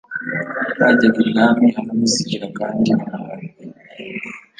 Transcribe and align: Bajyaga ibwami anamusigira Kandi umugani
Bajyaga 0.79 1.17
ibwami 1.23 1.67
anamusigira 1.79 2.45
Kandi 2.59 2.87
umugani 2.97 3.47